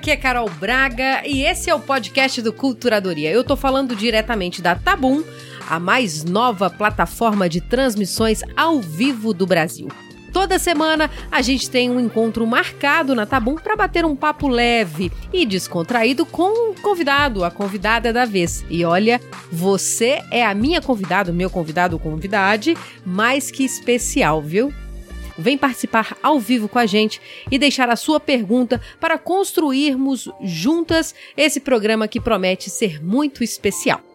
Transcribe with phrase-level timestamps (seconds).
[0.00, 3.30] aqui é Carol Braga e esse é o podcast do Culturadoria.
[3.30, 5.22] Eu tô falando diretamente da Tabum,
[5.68, 9.88] a mais nova plataforma de transmissões ao vivo do Brasil.
[10.32, 15.12] Toda semana a gente tem um encontro marcado na Tabum para bater um papo leve
[15.34, 18.64] e descontraído com o convidado, a convidada da vez.
[18.70, 19.20] E olha,
[19.52, 22.74] você é a minha convidada, meu convidado convidade,
[23.04, 24.72] mais que especial, viu?
[25.38, 27.20] Vem participar ao vivo com a gente
[27.50, 34.09] e deixar a sua pergunta para construirmos juntas esse programa que promete ser muito especial.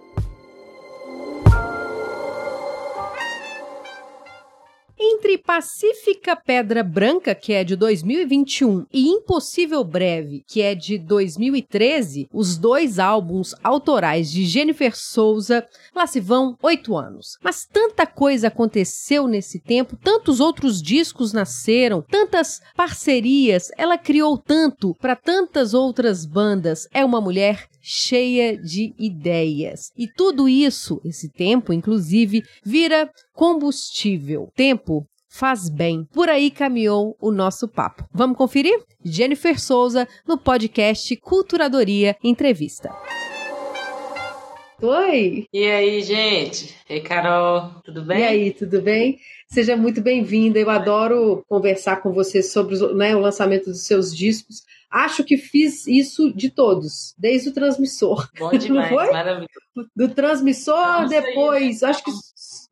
[4.97, 12.29] Entre Pacífica Pedra Branca, que é de 2021, e Impossível Breve, que é de 2013,
[12.31, 17.37] os dois álbuns autorais de Jennifer Souza, lá se vão oito anos.
[17.43, 24.95] Mas tanta coisa aconteceu nesse tempo, tantos outros discos nasceram, tantas parcerias, ela criou tanto
[24.95, 26.87] para tantas outras bandas.
[26.93, 29.91] É uma mulher cheia de ideias.
[29.95, 34.49] E tudo isso, esse tempo, inclusive, vira combustível.
[34.55, 36.07] Tempo faz bem.
[36.11, 38.03] Por aí caminhou o nosso papo.
[38.11, 38.83] Vamos conferir?
[39.03, 42.89] Jennifer Souza no podcast Culturadoria Entrevista.
[44.81, 45.47] Oi!
[45.53, 46.75] E aí, gente?
[46.89, 48.19] Ei, Carol, tudo bem?
[48.19, 49.19] E aí, tudo bem?
[49.47, 50.59] Seja muito bem-vinda.
[50.59, 54.63] Eu adoro conversar com você sobre né, o lançamento dos seus discos.
[54.91, 58.29] Acho que fiz isso de todos, desde o transmissor.
[58.37, 59.49] Bom demais, maravilhoso.
[59.95, 62.11] Do transmissor, Não, depois, acho que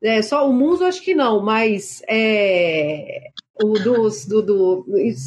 [0.03, 3.29] é, só o Muso, acho que não, mas é,
[3.61, 4.85] o dos, do, do,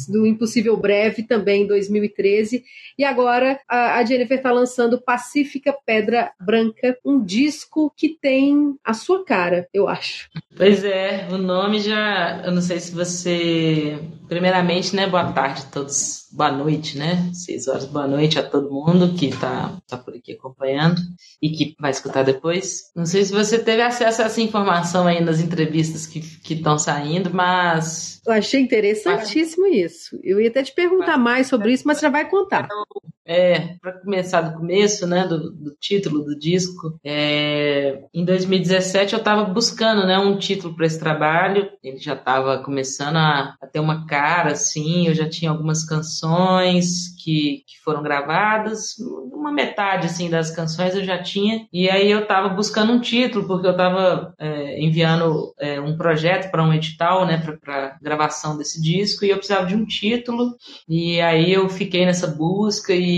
[0.09, 2.63] do Impossível Breve também em 2013.
[2.97, 8.93] E agora a, a Jennifer está lançando Pacífica Pedra Branca, um disco que tem a
[8.93, 10.29] sua cara, eu acho.
[10.55, 12.41] Pois é, o nome já.
[12.43, 13.99] Eu não sei se você.
[14.27, 15.07] Primeiramente, né?
[15.07, 16.27] Boa tarde a todos.
[16.31, 17.29] Boa noite, né?
[17.33, 21.01] Seis horas, boa noite a todo mundo que está tá por aqui acompanhando
[21.41, 22.91] e que vai escutar depois.
[22.95, 26.19] Não sei se você teve acesso a essa informação aí nas entrevistas que
[26.53, 30.19] estão saindo, mas eu achei interessantíssimo mas, isso.
[30.21, 32.67] Eu ia até te perguntar mas, mais sobre isso, mas você já vai contar.
[33.27, 39.19] É, para começar do começo, né, do, do título do disco, é, em 2017 eu
[39.19, 41.69] estava buscando, né, um título para esse trabalho.
[41.83, 45.07] Ele já estava começando a, a, ter uma cara, assim.
[45.07, 48.95] Eu já tinha algumas canções que, que foram gravadas,
[49.33, 51.67] uma metade assim das canções eu já tinha.
[51.71, 56.49] E aí eu estava buscando um título porque eu estava é, enviando é, um projeto
[56.49, 60.55] para um edital, né, para gravação desse disco e eu precisava de um título.
[60.87, 63.16] E aí eu fiquei nessa busca e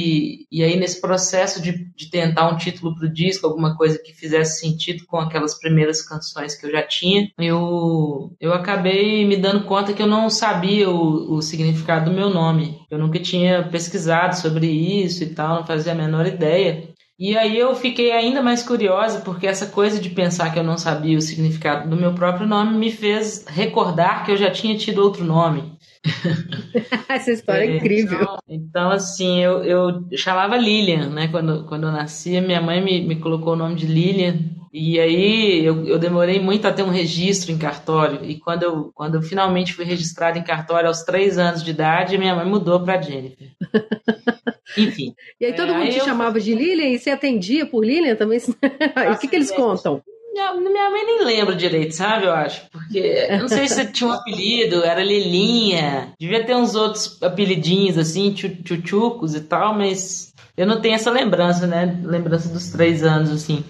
[0.52, 4.14] e, aí, nesse processo de, de tentar um título para o disco, alguma coisa que
[4.14, 9.66] fizesse sentido com aquelas primeiras canções que eu já tinha, eu, eu acabei me dando
[9.66, 12.80] conta que eu não sabia o, o significado do meu nome.
[12.90, 16.90] Eu nunca tinha pesquisado sobre isso e tal, não fazia a menor ideia.
[17.20, 20.78] E aí eu fiquei ainda mais curiosa, porque essa coisa de pensar que eu não
[20.78, 25.04] sabia o significado do meu próprio nome me fez recordar que eu já tinha tido
[25.04, 25.78] outro nome.
[27.10, 28.20] Essa história é, é incrível.
[28.22, 31.28] Então, então, assim, eu, eu chamava Lilian, né?
[31.28, 34.40] Quando, quando eu nasci, minha mãe me, me colocou o nome de Lilian.
[34.72, 38.24] E aí eu, eu demorei muito a ter um registro em cartório.
[38.24, 42.18] E quando eu, quando eu finalmente fui registrado em cartório aos três anos de idade,
[42.18, 43.50] minha mãe mudou para Jennifer.
[44.78, 45.16] Enfim.
[45.42, 46.06] E aí todo é, mundo aí te eu...
[46.06, 48.40] chamava de Lilian e você atendia por Lilian também?
[48.40, 50.04] o que, que eles contam?
[50.40, 52.26] Minha, minha mãe nem lembra direito, sabe?
[52.26, 52.62] Eu acho.
[52.72, 52.98] Porque
[53.30, 56.14] eu não sei se tinha um apelido, era Lilinha.
[56.20, 61.68] Devia ter uns outros apelidinhos assim, tchutchucos e tal, mas eu não tenho essa lembrança,
[61.68, 62.00] né?
[62.04, 63.64] Lembrança dos três anos, assim.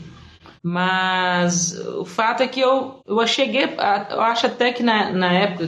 [0.62, 5.68] Mas o fato é que eu, eu cheguei, eu acho até que na, na época,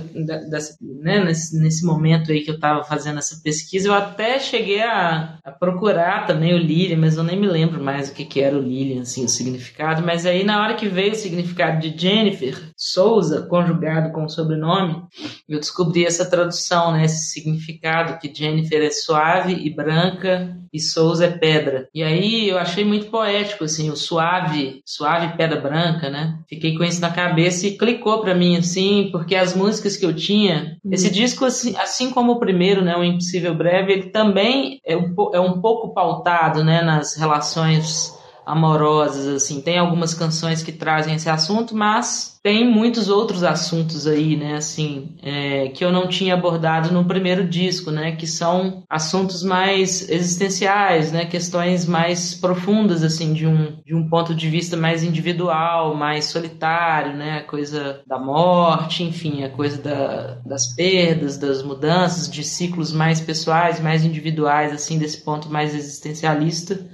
[0.50, 4.81] dessa, né, nesse, nesse momento aí que eu estava fazendo essa pesquisa, eu até cheguei
[4.81, 8.41] a, a procurar também o Lilian, mas eu nem me lembro mais o que, que
[8.41, 10.01] era o Lilian, assim, o significado.
[10.06, 15.03] Mas aí na hora que veio o significado de Jennifer Souza, conjugado com o sobrenome,
[15.47, 21.25] eu descobri essa tradução, né, esse significado, que Jennifer é suave e branca e Souza
[21.25, 21.88] é pedra.
[21.94, 26.39] E aí eu achei muito poético, assim, o suave Suave Pedra Branca, né?
[26.50, 30.16] Fiquei com isso na cabeça e clicou para mim, assim, porque as músicas que eu
[30.16, 30.77] tinha.
[30.84, 30.92] Uhum.
[30.92, 32.95] Esse disco, assim, assim, como o primeiro, né?
[32.95, 36.81] O Impossível Breve, ele também é um, é um pouco pautado, né?
[36.81, 38.19] Nas relações
[38.51, 39.62] amorosas, assim.
[39.62, 45.15] Tem algumas canções que trazem esse assunto, mas tem muitos outros assuntos aí, né, assim,
[45.21, 51.12] é, que eu não tinha abordado no primeiro disco, né, que são assuntos mais existenciais,
[51.12, 56.25] né, questões mais profundas, assim, de um, de um ponto de vista mais individual, mais
[56.25, 62.44] solitário, né, a coisa da morte, enfim, a coisa da, das perdas, das mudanças, de
[62.44, 66.90] ciclos mais pessoais, mais individuais, assim, desse ponto mais existencialista.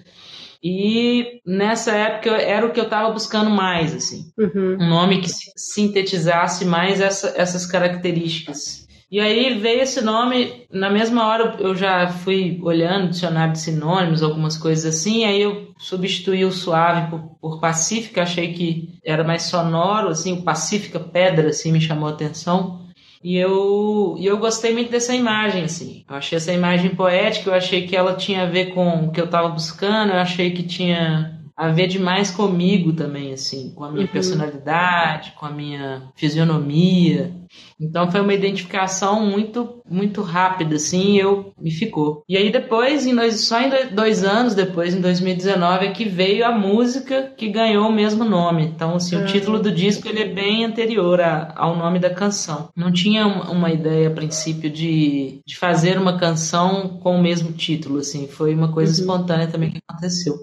[0.63, 4.31] E nessa época era o que eu estava buscando mais, assim.
[4.38, 4.77] Uhum.
[4.80, 8.88] Um nome que sintetizasse mais essa, essas características.
[9.09, 14.21] E aí veio esse nome, na mesma hora eu já fui olhando dicionário de sinônimos,
[14.21, 19.44] algumas coisas assim, aí eu substituí o suave por, por pacífica, achei que era mais
[19.44, 22.87] sonoro, assim, o pacífica pedra, assim, me chamou a atenção.
[23.24, 26.04] E eu, e eu gostei muito dessa imagem, assim.
[26.10, 29.19] Eu achei essa imagem poética, eu achei que ela tinha a ver com o que
[29.19, 33.92] eu estava buscando, eu achei que tinha a ver demais comigo também, assim, com a
[33.92, 34.12] minha uhum.
[34.12, 37.31] personalidade, com a minha fisionomia.
[37.79, 42.23] Então foi uma identificação muito muito rápida, assim, eu me ficou.
[42.27, 46.45] E aí depois, em dois, só em dois anos depois, em 2019, é que veio
[46.45, 48.63] a música que ganhou o mesmo nome.
[48.63, 49.25] Então, assim, o ah.
[49.25, 52.69] título do disco ele é bem anterior a, ao nome da canção.
[52.75, 57.99] Não tinha uma, ideia a princípio de, de fazer uma canção com o mesmo título,
[57.99, 58.99] assim, foi uma coisa uhum.
[58.99, 60.35] espontânea também que aconteceu.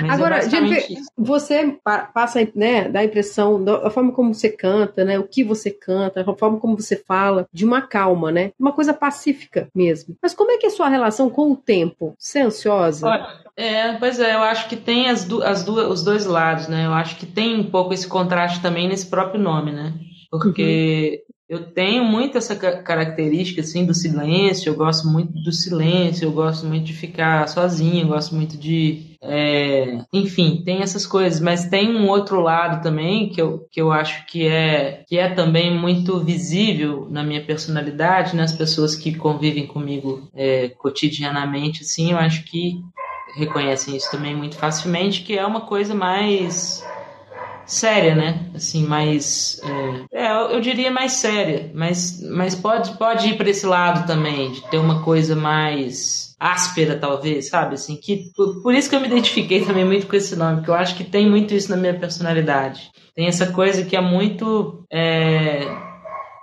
[0.00, 0.84] Mas é Agora, é Jennifer,
[1.16, 1.76] você
[2.14, 6.20] passa, né, dá a impressão da forma como você canta, né, o que você canta,
[6.20, 8.52] a forma como você fala, de uma calma, né?
[8.58, 10.16] Uma coisa pacífica mesmo.
[10.22, 12.14] Mas como é que é a sua relação com o tempo?
[12.18, 13.06] Você é ansiosa?
[13.06, 16.68] Olha, é, pois é, eu acho que tem as, du as duas, os dois lados,
[16.68, 16.86] né?
[16.86, 19.94] Eu acho que tem um pouco esse contraste também nesse próprio nome, né?
[20.30, 21.30] Porque uhum.
[21.50, 26.64] Eu tenho muito essa característica assim do silêncio, eu gosto muito do silêncio, eu gosto
[26.64, 29.09] muito de ficar sozinho, eu gosto muito de.
[29.22, 33.92] É, enfim, tem essas coisas, mas tem um outro lado também que eu, que eu
[33.92, 39.66] acho que é, que é também muito visível na minha personalidade, nas pessoas que convivem
[39.66, 42.80] comigo é, cotidianamente, assim, eu acho que
[43.36, 46.82] reconhecem isso também muito facilmente, que é uma coisa mais
[47.66, 48.50] séria, né?
[48.54, 49.60] Assim, mais.
[50.12, 54.52] É, é, eu diria mais séria, mas, mas pode, pode ir para esse lado também,
[54.52, 57.74] de ter uma coisa mais áspera, talvez, sabe?
[57.74, 60.70] Assim, que, por, por, isso que eu me identifiquei também muito com esse nome, porque
[60.70, 62.90] eu acho que tem muito isso na minha personalidade.
[63.14, 64.84] Tem essa coisa que é muito.
[64.90, 65.89] É,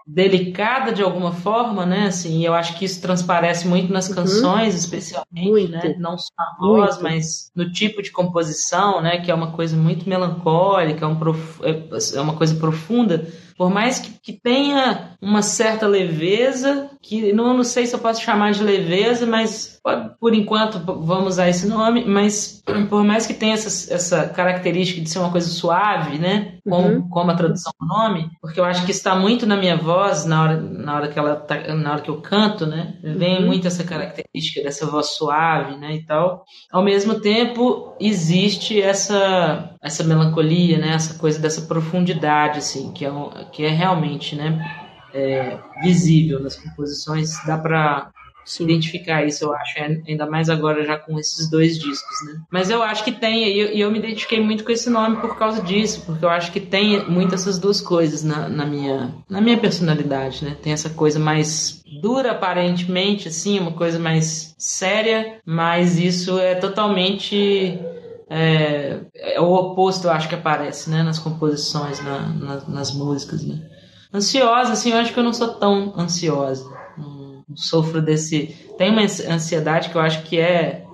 [0.07, 2.07] delicada de alguma forma, né?
[2.07, 4.15] Assim, eu acho que isso transparece muito nas uhum.
[4.15, 4.79] canções, uhum.
[4.79, 5.71] especialmente, muito.
[5.71, 5.95] né?
[5.99, 7.03] Não só na voz, muito.
[7.03, 9.17] mas no tipo de composição, né?
[9.19, 11.59] Que é uma coisa muito melancólica, é, um prof...
[11.63, 13.27] é uma coisa profunda
[13.57, 18.21] por mais que, que tenha uma certa leveza, que não, não sei se eu posso
[18.21, 19.79] chamar de leveza, mas
[20.19, 25.09] por enquanto vamos usar esse nome, mas por mais que tenha essa, essa característica de
[25.09, 26.57] ser uma coisa suave, né?
[26.67, 27.07] Como, uhum.
[27.07, 30.43] como a tradução do nome, porque eu acho que está muito na minha voz na
[30.43, 32.95] hora, na hora que ela tá, na hora que eu canto, né?
[33.01, 33.45] Vem uhum.
[33.45, 35.95] muito essa característica dessa voz suave, né?
[35.95, 36.43] E tal.
[36.69, 40.89] Ao mesmo tempo, existe essa essa melancolia, né?
[40.89, 43.11] Essa coisa dessa profundidade, assim, que é,
[43.53, 44.86] que é realmente, né?
[45.17, 48.11] É, visível nas composições, dá para
[48.59, 52.39] identificar isso, eu acho, é, ainda mais agora já com esses dois discos, né?
[52.49, 55.37] Mas eu acho que tem, e eu, eu, me identifiquei muito com esse nome por
[55.37, 59.41] causa disso, porque eu acho que tem muito essas duas coisas na, na, minha, na
[59.41, 60.55] minha personalidade, né?
[60.61, 67.77] Tem essa coisa mais dura, aparentemente, assim, uma coisa mais séria, mas isso é totalmente
[68.29, 73.43] é, é, o oposto, eu acho que aparece, né, nas composições, na, na, nas músicas,
[73.45, 73.61] né.
[74.13, 76.65] Ansiosa, assim, eu acho que eu não sou tão ansiosa.
[76.97, 78.55] Não, sofro desse.
[78.77, 80.85] Tem uma ansiedade que eu acho que é.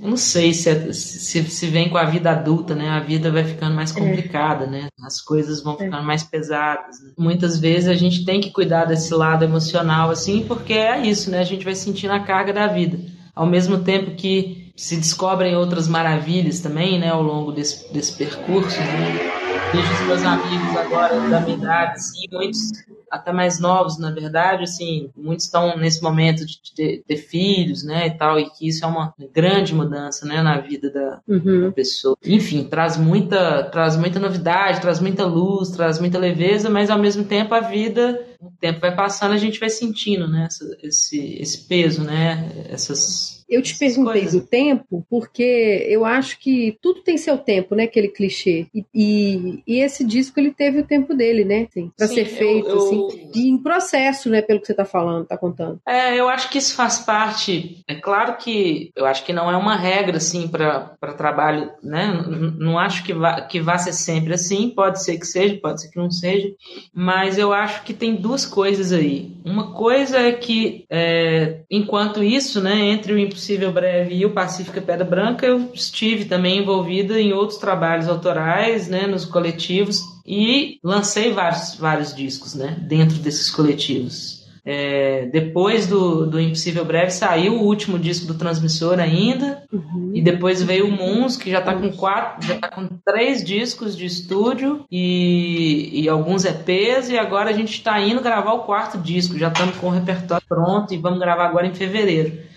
[0.00, 2.90] Eu não sei se, é, se, se vem com a vida adulta, né?
[2.90, 3.98] A vida vai ficando mais é.
[3.98, 4.70] complicada, é.
[4.70, 4.88] né?
[5.02, 6.02] As coisas vão ficando é.
[6.02, 7.00] mais pesadas.
[7.02, 7.12] Né?
[7.18, 11.38] Muitas vezes a gente tem que cuidar desse lado emocional, assim, porque é isso, né?
[11.40, 12.98] A gente vai sentindo a carga da vida.
[13.34, 18.78] Ao mesmo tempo que se descobrem outras maravilhas também, né, ao longo desse, desse percurso.
[18.78, 19.43] Né?
[19.74, 22.70] Vejo os meus amigos agora da minha idade, assim, muitos
[23.10, 28.06] até mais novos, na verdade, assim, muitos estão nesse momento de ter, ter, filhos, né,
[28.06, 31.62] e tal, e que isso é uma grande mudança, né, na vida da, uhum.
[31.62, 32.16] da, pessoa.
[32.24, 37.24] Enfim, traz muita, traz muita novidade, traz muita luz, traz muita leveza, mas ao mesmo
[37.24, 40.48] tempo a vida, o tempo vai passando, a gente vai sentindo, né,
[40.82, 44.40] esse, esse peso, né, essas Eu te perguntei coisas.
[44.40, 47.84] do tempo, porque eu acho que tudo tem seu tempo, né?
[47.84, 48.66] Aquele clichê.
[48.74, 51.66] E, e, e esse disco ele teve o tempo dele, né?
[51.68, 53.06] Assim, para ser feito, eu, eu...
[53.06, 53.30] assim.
[53.34, 54.40] E em processo, né?
[54.40, 55.78] Pelo que você tá falando, tá contando.
[55.86, 57.84] É, eu acho que isso faz parte.
[57.86, 62.06] É claro que eu acho que não é uma regra, assim, para trabalho, né?
[62.06, 64.70] Não, não acho que vá, que vá ser sempre assim.
[64.70, 66.48] Pode ser que seja, pode ser que não seja.
[66.94, 69.36] Mas eu acho que tem duas coisas aí.
[69.44, 74.80] Uma coisa é que, é, enquanto isso, né, entre o Impossível Breve e o Pacífica
[74.80, 81.32] Pedra Branca, eu estive também envolvida em outros trabalhos autorais, né, nos coletivos e lancei
[81.32, 84.43] vários, vários discos, né, dentro desses coletivos.
[84.66, 89.62] É, depois do, do Impossível Breve saiu o último disco do Transmissor ainda.
[89.70, 90.12] Uhum.
[90.14, 93.94] E depois veio o Moons, que já está com quatro, já tá com três discos
[93.94, 97.10] de estúdio e, e alguns EPs.
[97.10, 99.38] E agora a gente está indo gravar o quarto disco.
[99.38, 102.53] Já estamos com o repertório pronto e vamos gravar agora em fevereiro.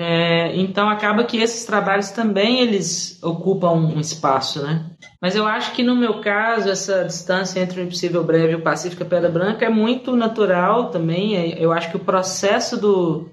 [0.00, 4.92] É, então acaba que esses trabalhos também eles ocupam um espaço, né?
[5.20, 8.62] Mas eu acho que no meu caso essa distância entre o Impossível Breve e o
[8.62, 11.34] Pacífica Pedra Branca é muito natural também.
[11.34, 13.28] É, eu acho que o processo do,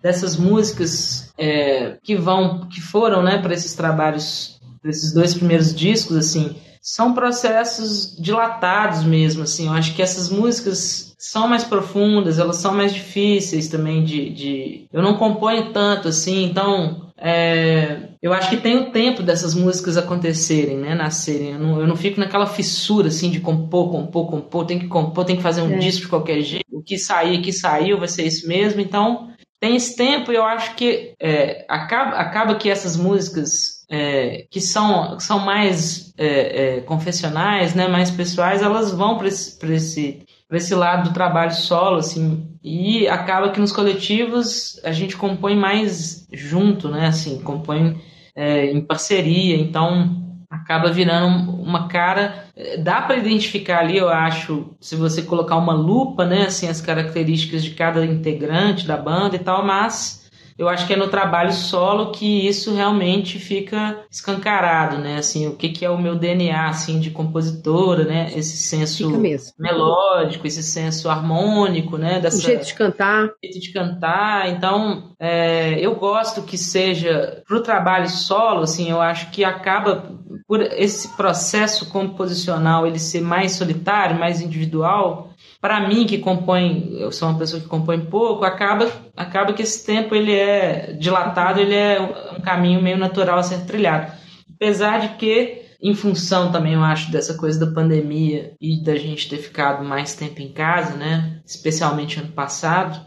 [0.00, 6.16] dessas músicas é, que vão, que foram, né, para esses trabalhos, desses dois primeiros discos,
[6.16, 9.68] assim, são processos dilatados mesmo, assim.
[9.68, 14.28] Eu acho que essas músicas são mais profundas, elas são mais difíceis também de.
[14.28, 14.84] de...
[14.92, 19.96] Eu não componho tanto assim, então é, eu acho que tem o tempo dessas músicas
[19.96, 21.52] acontecerem, né, nascerem.
[21.52, 25.24] Eu não, eu não fico naquela fissura assim de compor, compor, compor, tem que compor,
[25.24, 25.78] tem que fazer um é.
[25.78, 26.66] disco de qualquer jeito.
[26.70, 28.82] O que sair, que saiu, vai ser isso mesmo.
[28.82, 34.46] Então tem esse tempo e eu acho que é, acaba, acaba que essas músicas é,
[34.50, 40.24] que são, são mais é, é, confessionais, né, mais pessoais, elas vão para esse, esse
[40.52, 46.26] esse lado do trabalho solo, assim, e acaba que nos coletivos a gente compõe mais
[46.32, 48.00] junto, né, assim, compõe
[48.36, 54.74] é, em parceria, então acaba virando uma cara, é, dá para identificar ali, eu acho,
[54.80, 59.40] se você colocar uma lupa, né, assim, as características de cada integrante da banda e
[59.40, 60.23] tal, mas
[60.56, 65.16] eu acho que é no trabalho solo que isso realmente fica escancarado, né?
[65.18, 68.30] Assim, o que, que é o meu DNA, assim, de compositora, né?
[68.36, 69.10] Esse senso
[69.58, 72.20] melódico, esse senso harmônico, né?
[72.20, 73.24] Dessa, o jeito de cantar.
[73.24, 74.48] O jeito de cantar.
[74.50, 80.14] Então, é, eu gosto que seja pro trabalho solo, assim, eu acho que acaba
[80.46, 85.30] por esse processo composicional ele ser mais solitário, mais individual,
[85.64, 89.86] para mim que compõe, eu sou uma pessoa que compõe pouco, acaba acaba que esse
[89.86, 91.98] tempo ele é dilatado, ele é
[92.36, 94.12] um caminho meio natural a ser trilhado.
[94.54, 99.26] Apesar de que em função também, eu acho, dessa coisa da pandemia e da gente
[99.26, 101.40] ter ficado mais tempo em casa, né?
[101.46, 103.00] Especialmente ano passado,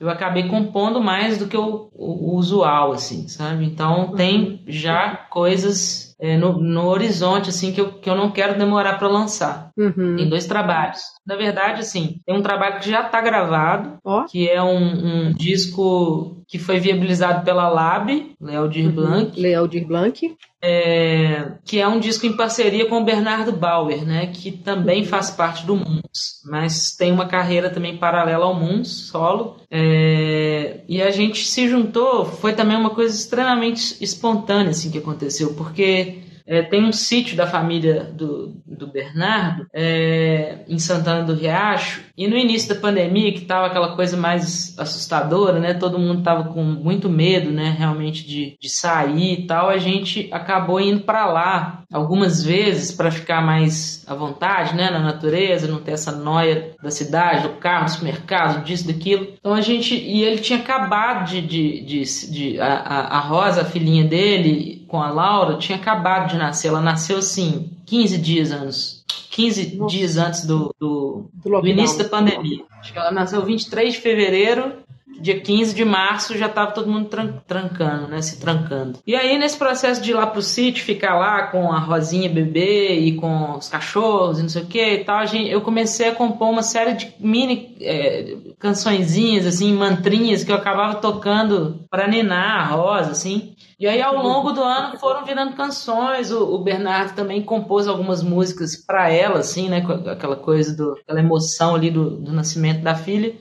[0.00, 3.66] eu acabei compondo mais do que o, o, o usual, assim, sabe?
[3.66, 8.58] Então tem já coisas é, no, no, horizonte, assim, que eu, que eu não quero
[8.58, 9.70] demorar para lançar.
[9.76, 10.16] Uhum.
[10.16, 11.00] Tem dois trabalhos.
[11.26, 14.24] Na verdade, assim, tem um trabalho que já está gravado, oh.
[14.24, 18.92] que é um, um, disco que foi viabilizado pela Lab, Lealdir uhum.
[18.92, 19.38] Blanc.
[19.38, 20.34] Lealdir Blanc.
[20.60, 25.08] É, que é um disco em parceria com o Bernardo Bauer, né, que também uhum.
[25.08, 29.58] faz parte do Muns, mas tem uma carreira também paralela ao Muns, solo.
[29.70, 35.54] É, e a gente se juntou, foi também uma coisa extremamente espontânea assim que aconteceu,
[35.54, 42.00] porque é, tem um sítio da família do, do Bernardo é, em Santana do Riacho
[42.16, 45.74] e no início da pandemia que estava aquela coisa mais assustadora, né?
[45.74, 47.76] Todo mundo estava com muito medo, né?
[47.78, 49.68] Realmente de, de sair e tal.
[49.68, 54.90] A gente acabou indo para lá algumas vezes para ficar mais à vontade, né?
[54.90, 59.34] Na natureza, não ter essa noia da cidade, do carro, do supermercado, disso, daquilo.
[59.38, 63.66] Então a gente e ele tinha acabado de, de, de, de a, a Rosa, a
[63.66, 66.68] filhinha dele com a Laura tinha acabado de nascer.
[66.68, 69.04] Ela nasceu assim, 15 dias antes.
[69.30, 69.96] 15 Nossa.
[69.96, 72.64] dias antes do, do, do, do início da pandemia.
[72.80, 74.88] Acho que ela nasceu 23 de fevereiro
[75.20, 78.22] dia 15 de março já estava todo mundo tran trancando, né?
[78.22, 78.98] Se trancando.
[79.06, 82.94] E aí, nesse processo de ir lá pro sítio, ficar lá com a Rosinha bebê
[82.94, 86.08] e com os cachorros e não sei o que e tal, a gente, eu comecei
[86.08, 92.08] a compor uma série de mini é, cançõezinhas, assim, mantrinhas que eu acabava tocando para
[92.08, 93.54] ninar a Rosa, assim.
[93.78, 96.32] E aí, ao longo do ano, foram virando canções.
[96.32, 99.86] O, o Bernardo também compôs algumas músicas para ela, assim, né?
[100.10, 103.36] Aquela coisa, do, aquela emoção ali do, do nascimento da filha.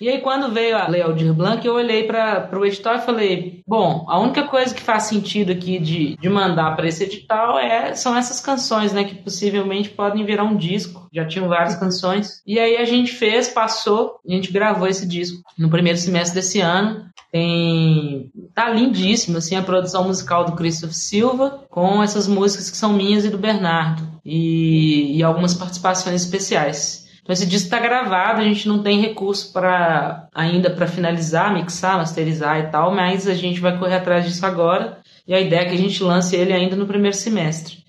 [0.00, 3.62] E aí, quando veio a Lei Aldir Blanc, eu olhei para o edital e falei:
[3.66, 7.94] bom, a única coisa que faz sentido aqui de, de mandar para esse edital é,
[7.94, 9.04] são essas canções, né?
[9.04, 11.08] Que possivelmente podem virar um disco.
[11.12, 12.42] Já tinham várias canções.
[12.46, 16.60] E aí a gente fez, passou, a gente gravou esse disco no primeiro semestre desse
[16.60, 17.04] ano.
[17.30, 18.30] Tem.
[18.54, 23.24] Tá lindíssimo, assim, a produção musical do Christopher Silva, com essas músicas que são minhas
[23.24, 24.02] e do Bernardo.
[24.24, 27.03] E, e algumas participações especiais.
[27.24, 31.96] Então esse disco está gravado, a gente não tem recurso para ainda para finalizar, mixar,
[31.96, 34.98] masterizar e tal, mas a gente vai correr atrás disso agora.
[35.26, 37.82] E a ideia é que a gente lance ele ainda no primeiro semestre.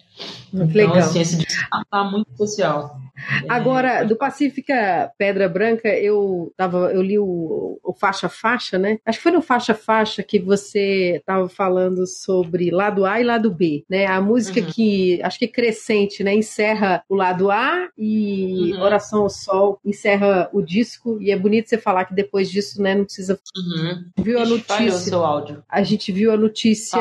[0.54, 0.98] Muito então, legal.
[1.00, 2.98] assim, esse disco tá muito especial.
[3.50, 9.00] Agora, do Pacífica Pedra Branca, eu tava, eu li o, o faixa faixa, né?
[9.06, 13.52] Acho que foi no faixa faixa que você estava falando sobre lado A e lado
[13.52, 14.06] B, né?
[14.06, 14.68] A música uhum.
[14.68, 16.34] que acho que crescente, né?
[16.34, 18.82] Encerra o lado A e uhum.
[18.82, 22.96] Oração ao Sol encerra o disco e é bonito você falar que depois disso, né?
[22.96, 23.40] Não precisa.
[23.56, 24.06] Uhum.
[24.18, 24.92] Viu a notícia?
[24.92, 25.64] seu áudio.
[25.70, 27.00] A gente viu a notícia.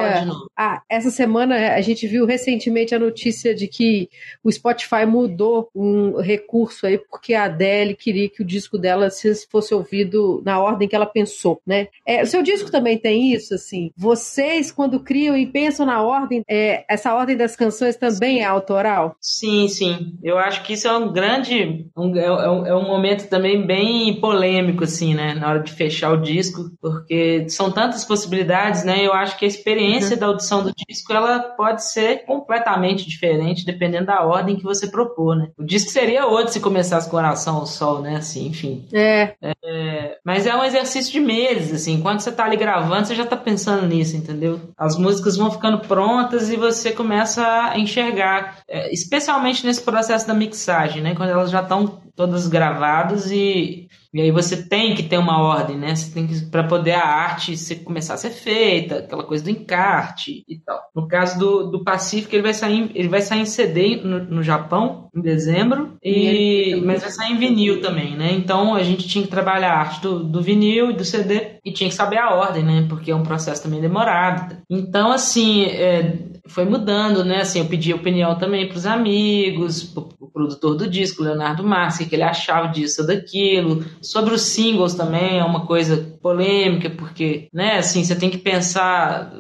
[0.57, 4.09] Ah, essa semana a gente viu recentemente a notícia de que
[4.43, 9.09] o Spotify mudou um recurso aí porque a Adele queria que o disco dela
[9.51, 11.89] fosse ouvido na ordem que ela pensou, né?
[12.07, 13.91] É, o seu disco também tem isso, assim.
[13.97, 19.17] Vocês, quando criam e pensam na ordem, é, essa ordem das canções também é autoral?
[19.21, 20.17] Sim, sim.
[20.23, 21.87] Eu acho que isso é um grande.
[21.97, 25.35] Um, é, é, um, é um momento também bem polêmico, assim, né?
[25.35, 29.05] Na hora de fechar o disco, porque são tantas possibilidades, né?
[29.05, 30.21] Eu acho que a experiência uhum.
[30.21, 35.37] da audição do disco ela pode ser completamente diferente dependendo da ordem que você propor,
[35.37, 35.49] né?
[35.59, 38.17] O disco seria outro se começasse com oração ao sol, né?
[38.17, 38.87] Assim, enfim.
[38.93, 39.35] É.
[39.41, 40.19] é.
[40.25, 41.95] Mas é um exercício de meses, assim.
[41.95, 44.61] Enquanto você tá ali gravando, você já tá pensando nisso, entendeu?
[44.77, 48.59] As músicas vão ficando prontas e você começa a enxergar.
[48.69, 51.15] É, especialmente nesse processo da mixagem, né?
[51.15, 55.77] Quando elas já estão todas gravadas e e aí você tem que ter uma ordem,
[55.77, 55.93] né?
[55.93, 59.51] Você tem que para poder a arte se começar a ser feita, aquela coisa do
[59.51, 60.81] encarte e tal.
[60.95, 64.43] No caso do, do Pacífico, ele vai sair ele vai sair em CD no, no
[64.43, 68.33] Japão em dezembro e, mas vai sair em vinil também, né?
[68.33, 71.73] Então a gente tinha que trabalhar a arte do, do vinil e do CD e
[71.73, 72.87] tinha que saber a ordem, né?
[72.89, 74.59] Porque é um processo também demorado.
[74.71, 77.41] Então assim, é, foi mudando, né?
[77.41, 82.15] Assim, eu pedi opinião também para os amigos, o produtor do disco, Leonardo Massi, que
[82.15, 83.85] ele achava disso daquilo.
[84.03, 89.33] Sobre os singles também é uma coisa polêmica, porque, né, assim, você tem que pensar,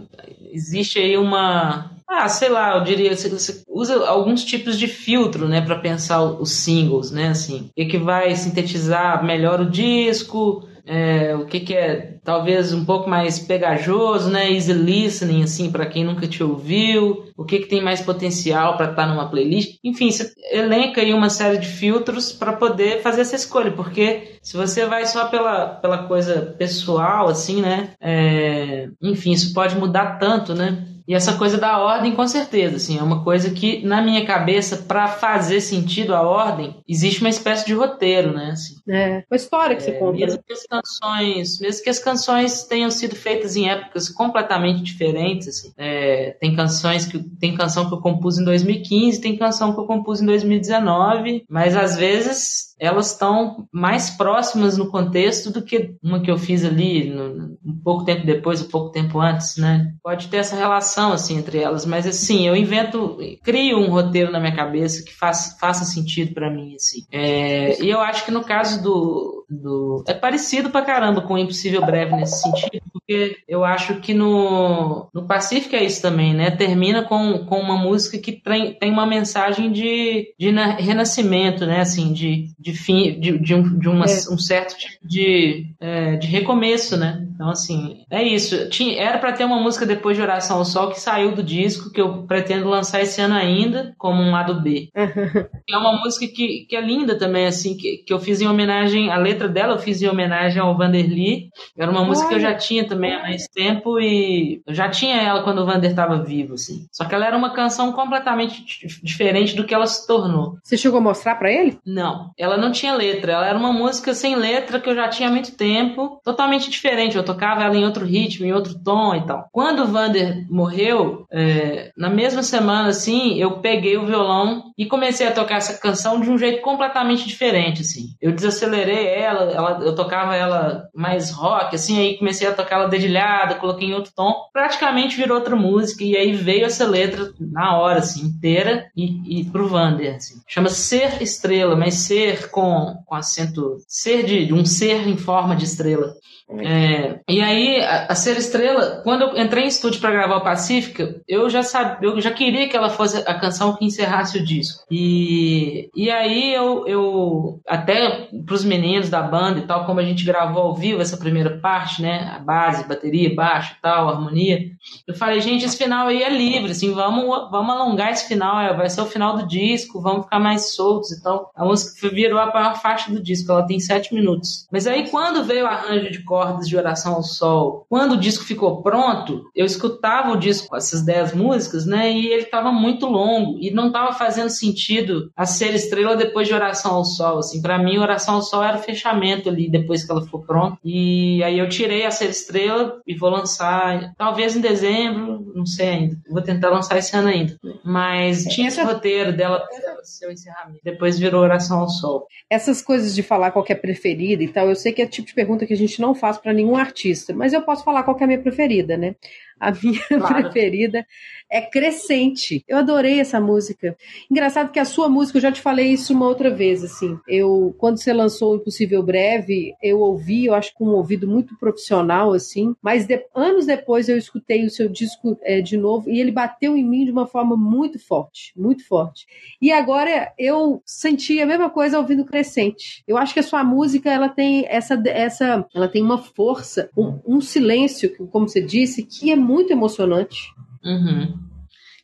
[0.52, 5.60] existe aí uma ah, sei lá, eu diria, você usa alguns tipos de filtro, né,
[5.60, 11.46] para pensar os singles, né, assim, o que vai sintetizar melhor o disco, é, o
[11.46, 14.52] que, que é talvez um pouco mais pegajoso, né?
[14.52, 18.90] Easy listening, assim, para quem nunca te ouviu, o que, que tem mais potencial para
[18.90, 19.78] estar tá numa playlist.
[19.82, 24.56] Enfim, você elenca aí uma série de filtros para poder fazer essa escolha, porque se
[24.56, 27.92] você vai só pela, pela coisa pessoal, assim, né?
[28.00, 30.86] É, enfim, isso pode mudar tanto, né?
[31.06, 34.78] E essa coisa da ordem, com certeza, assim, é uma coisa que, na minha cabeça,
[34.78, 38.50] para fazer sentido a ordem, existe uma espécie de roteiro, né?
[38.52, 38.74] Assim.
[38.88, 40.18] É, uma história que é, você conta.
[40.18, 45.48] Mesmo que, as canções, mesmo que as canções tenham sido feitas em épocas completamente diferentes,
[45.48, 49.80] assim, é, tem canções que tem canção que eu compus em 2015, tem canção que
[49.80, 55.94] eu compus em 2019, mas às vezes elas estão mais próximas no contexto do que
[56.02, 59.92] uma que eu fiz ali no, um pouco tempo depois, um pouco tempo antes, né?
[60.02, 64.40] Pode ter essa relação assim entre elas, mas assim eu invento, crio um roteiro na
[64.40, 67.06] minha cabeça que faz, faça sentido para mim, assim.
[67.10, 71.38] É, e eu acho que no caso do, do é parecido pra caramba com o
[71.38, 76.50] Impossível Breve nesse sentido, porque eu acho que no, no Pacífico é isso também, né?
[76.50, 81.80] Termina com, com uma música que tem, tem uma mensagem de, de renascimento, né?
[81.80, 84.32] Assim, de de fim de, de, um, de uma, é.
[84.32, 87.28] um certo tipo de, é, de recomeço, né?
[87.34, 88.70] Então, assim, é isso.
[88.70, 91.90] Tinha, era para ter uma música depois de Oração ao Sol que saiu do disco,
[91.90, 94.88] que eu pretendo lançar esse ano ainda, como um lado B.
[94.94, 99.10] é uma música que, que é linda também, assim, que, que eu fiz em homenagem,
[99.10, 101.50] a letra dela eu fiz em homenagem ao Vanderly.
[101.76, 105.20] Era uma música que eu já tinha também há mais tempo e eu já tinha
[105.20, 106.86] ela quando o Vander estava vivo, assim.
[106.92, 108.64] Só que ela era uma canção completamente
[109.02, 110.56] diferente do que ela se tornou.
[110.62, 111.78] Você chegou a mostrar para ele?
[111.84, 112.30] Não.
[112.38, 113.32] Ela não tinha letra.
[113.32, 117.16] Ela era uma música sem letra que eu já tinha há muito tempo, totalmente diferente.
[117.16, 119.48] Eu tocava ela em outro ritmo, em outro tom e tal.
[119.52, 125.26] Quando o Vander morreu, é, na mesma semana, assim, eu peguei o violão e comecei
[125.26, 128.08] a tocar essa canção de um jeito completamente diferente, assim.
[128.20, 132.88] Eu desacelerei ela, ela eu tocava ela mais rock, assim, aí comecei a tocar ela
[132.88, 134.34] dedilhada, coloquei em outro tom.
[134.52, 139.44] Praticamente virou outra música e aí veio essa letra na hora, assim, inteira e, e
[139.44, 140.40] pro Vander, assim.
[140.46, 145.56] Chama Ser Estrela, mas ser com, com acento ser de, de um ser em forma
[145.56, 146.14] de estrela.
[146.50, 150.42] É, e aí, a, a Ser Estrela, quando eu entrei em estúdio para gravar o
[150.42, 154.44] Pacífica, eu já sabia, eu já queria que ela fosse a canção que encerrasse o
[154.44, 154.84] disco.
[154.90, 160.24] E, e aí eu, eu até pros meninos da banda e tal, como a gente
[160.24, 162.30] gravou ao vivo essa primeira parte, né?
[162.36, 164.60] A base, bateria, baixo e tal, harmonia.
[165.06, 168.74] Eu falei, gente, esse final aí é livre, assim, vamos, vamos alongar esse final, é,
[168.76, 171.10] vai ser o final do disco, vamos ficar mais soltos.
[171.12, 174.66] Então, a música virou a maior faixa do disco, ela tem sete minutos.
[174.70, 178.42] Mas aí, quando veio o arranjo de cordas de Oração ao Sol, quando o disco
[178.42, 182.10] ficou pronto, eu escutava o disco com essas dez músicas, né?
[182.10, 186.54] E ele tava muito longo e não tava fazendo sentido a ser estrela depois de
[186.54, 187.62] Oração ao Sol, assim.
[187.62, 190.76] Para mim, Oração ao Sol era o fechamento ali depois que ela ficou pronta.
[190.84, 195.88] E aí eu tirei a ser estrela e vou lançar, talvez em dezembro, não sei
[195.88, 196.16] ainda.
[196.28, 197.56] Vou tentar lançar esse ano ainda.
[197.84, 199.64] Mas tinha esse roteiro dela
[200.04, 200.80] seu encerramento.
[200.82, 202.26] Depois virou Oração ao Sol.
[202.50, 205.28] Essas coisas de falar qual é a preferida e tal, eu sei que é tipo
[205.28, 208.18] de pergunta que a gente não faz para nenhum artista, mas eu posso falar qual
[208.18, 209.14] é a minha preferida, né?
[209.58, 210.34] A minha claro.
[210.42, 211.06] preferida
[211.50, 212.64] é Crescente.
[212.66, 213.96] Eu adorei essa música.
[214.30, 217.18] Engraçado que a sua música, eu já te falei isso uma outra vez, assim.
[217.28, 221.56] Eu, quando você lançou o Impossível Breve, eu ouvi, eu acho com um ouvido muito
[221.58, 222.74] profissional, assim.
[222.82, 226.76] Mas de, anos depois eu escutei o seu disco é, de novo e ele bateu
[226.76, 229.26] em mim de uma forma muito forte, muito forte.
[229.60, 233.04] E agora eu senti a mesma coisa ouvindo Crescente.
[233.06, 237.18] Eu acho que a sua música, ela tem essa, essa ela tem uma força, um,
[237.24, 240.52] um silêncio, como você disse, que é muito emocionante.
[240.84, 241.44] Uhum.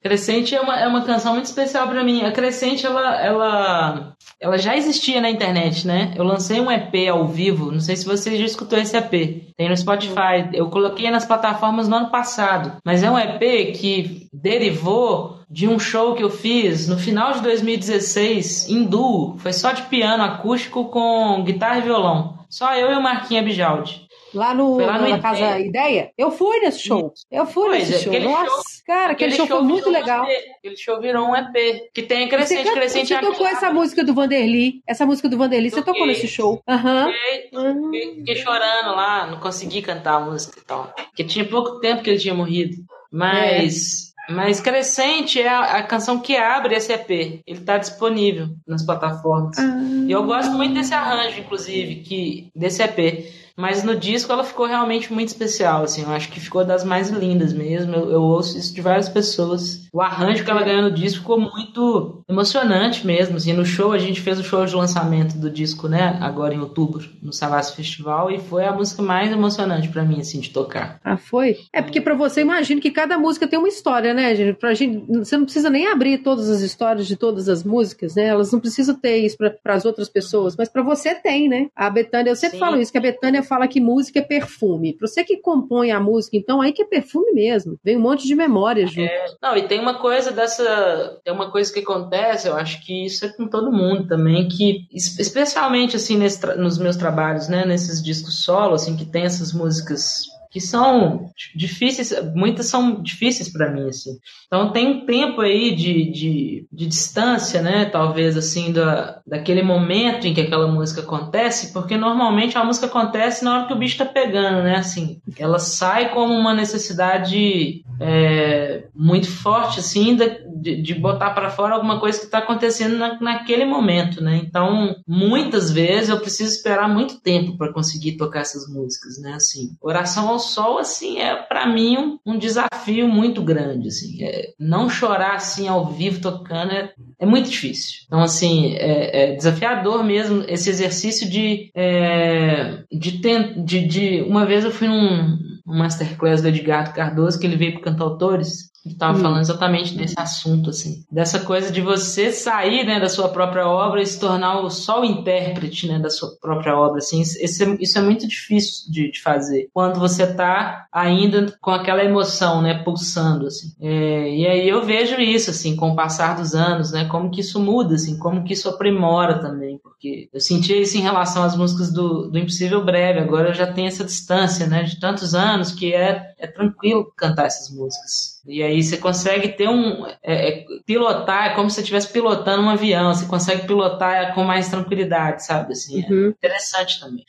[0.02, 2.22] Crescente é uma, é uma canção muito especial para mim.
[2.22, 6.14] A Crescente, ela, ela, ela já existia na internet, né?
[6.16, 9.52] Eu lancei um EP ao vivo, não sei se você já escutou esse EP.
[9.58, 10.48] Tem no Spotify.
[10.54, 12.78] Eu coloquei nas plataformas no ano passado.
[12.82, 17.42] Mas é um EP que derivou de um show que eu fiz no final de
[17.42, 19.36] 2016 em duo.
[19.36, 22.38] Foi só de piano acústico com guitarra e violão.
[22.48, 24.09] Só eu e o Marquinhos Abijaldi.
[24.32, 26.12] Lá no, lá no na Casa Ideia.
[26.16, 27.12] Eu fui nesse show.
[27.30, 28.30] Eu fui pois nesse é, show.
[28.30, 30.24] Nossa, show, cara, aquele, show, show foi muito legal.
[30.24, 31.90] Um aquele show virou um EP.
[31.92, 34.82] Que tem Crescente, você, Crescente Você tocou essa música do Vanderly.
[34.86, 36.62] Essa música do Vanderly, você tocou nesse show.
[36.68, 37.12] Aham.
[37.52, 37.90] Uhum.
[37.90, 40.92] Fiquei, fiquei, chorando lá, não consegui cantar a música e tal.
[40.94, 42.76] Porque tinha pouco tempo que ele tinha morrido.
[43.12, 44.06] Mas.
[44.06, 44.10] É.
[44.30, 47.10] Mas Crescente é a, a, canção que abre esse EP.
[47.10, 49.58] Ele está disponível nas plataformas.
[49.58, 49.80] Ah.
[50.06, 53.26] E eu gosto muito desse arranjo, inclusive, que desse EP.
[53.60, 56.02] Mas no disco ela ficou realmente muito especial, assim.
[56.02, 57.94] Eu acho que ficou das mais lindas mesmo.
[57.94, 59.86] Eu, eu ouço isso de várias pessoas.
[59.92, 63.52] O arranjo que ela ganhou no disco ficou muito emocionante mesmo, assim.
[63.52, 66.18] No show, a gente fez o show de lançamento do disco, né?
[66.20, 68.30] Agora em outubro, no Savassi Festival.
[68.30, 70.98] E foi a música mais emocionante para mim, assim, de tocar.
[71.04, 71.58] Ah, foi?
[71.72, 74.56] É porque para você, imagino que cada música tem uma história, né, gente?
[74.56, 78.26] Pra gente, você não precisa nem abrir todas as histórias de todas as músicas, né?
[78.26, 81.68] Elas não precisam ter isso para as outras pessoas, mas para você tem, né?
[81.76, 82.64] A Betânia, eu sempre Sim.
[82.64, 84.94] falo isso, que a Betânia fala que música é perfume.
[84.94, 87.76] Pra você que compõe a música, então aí que é perfume mesmo.
[87.82, 89.10] Vem um monte de memória junto.
[89.10, 91.18] É, não, e tem uma coisa dessa.
[91.24, 94.86] Tem uma coisa que acontece, eu acho que isso é com todo mundo também, que
[94.92, 97.66] especialmente assim nesse, nos meus trabalhos, né?
[97.66, 103.70] Nesses discos solo, assim, que tem essas músicas que são difíceis, muitas são difíceis para
[103.70, 104.18] mim, assim.
[104.46, 110.26] Então tem um tempo aí de, de, de, distância, né, talvez, assim, da, daquele momento
[110.26, 113.96] em que aquela música acontece, porque normalmente a música acontece na hora que o bicho
[113.96, 115.20] tá pegando, né, assim.
[115.38, 120.16] Ela sai como uma necessidade é, muito forte, assim,
[120.60, 124.40] de, de botar para fora alguma coisa que está acontecendo na, naquele momento, né.
[124.44, 129.76] Então, muitas vezes eu preciso esperar muito tempo para conseguir tocar essas músicas, né, assim.
[129.80, 134.22] Oração ao sol, assim, é para mim um, um, desafio muito grande, assim.
[134.22, 138.00] É, não chorar assim ao vivo tocando é, é muito difícil.
[138.06, 144.44] Então, assim, é, é desafiador mesmo esse exercício de é, de, ter, de, de uma
[144.44, 145.38] vez eu fui num
[145.70, 149.22] um masterclass do Edgardo Cardoso que ele veio para cantautores estava hum.
[149.22, 151.04] falando exatamente desse assunto, assim.
[151.10, 155.04] Dessa coisa de você sair, né, da sua própria obra e se tornar só o
[155.04, 157.20] intérprete, né, da sua própria obra, assim.
[157.20, 159.68] Isso é, isso é muito difícil de, de fazer.
[159.72, 163.72] Quando você está ainda com aquela emoção, né, pulsando, assim.
[163.80, 167.40] É, e aí eu vejo isso, assim, com o passar dos anos, né, como que
[167.40, 171.56] isso muda, assim, como que isso aprimora também, porque eu sentia isso em relação às
[171.56, 175.72] músicas do, do Impossível Breve, agora eu já tenho essa distância, né, de tantos anos
[175.72, 178.40] que é, é tranquilo cantar essas músicas.
[178.46, 180.06] E aí você consegue ter um.
[180.22, 184.42] É, é, pilotar é como se você estivesse pilotando um avião, você consegue pilotar com
[184.42, 185.72] mais tranquilidade, sabe?
[185.72, 186.26] Assim, é uhum.
[186.26, 187.24] é interessante também.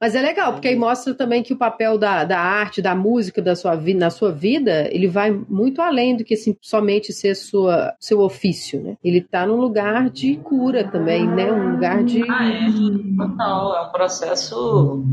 [0.00, 3.40] Mas é legal, porque aí mostra também que o papel da, da arte, da música
[3.40, 7.94] da sua na sua vida, ele vai muito além do que assim, somente ser sua,
[8.00, 8.96] seu ofício, né?
[9.04, 11.52] Ele está num lugar de cura também, né?
[11.52, 12.28] Um lugar de.
[12.28, 12.66] Ah, é.
[13.16, 15.04] Total, é um processo